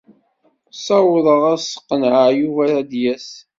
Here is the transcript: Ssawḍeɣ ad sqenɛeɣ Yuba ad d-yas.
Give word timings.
Ssawḍeɣ 0.77 1.41
ad 1.53 1.59
sqenɛeɣ 1.61 2.29
Yuba 2.39 2.63
ad 2.79 2.85
d-yas. 2.89 3.27